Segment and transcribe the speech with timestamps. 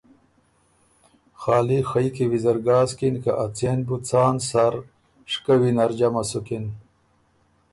[1.41, 4.73] خالی خئ کی ویزر ګاسکِن که ا څېن بُو څان سر
[5.31, 6.65] شکوّی نر جمع سُکِن